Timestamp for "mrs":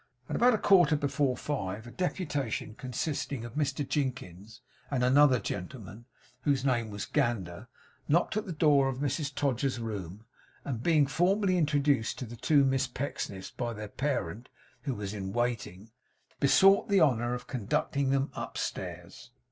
8.97-9.31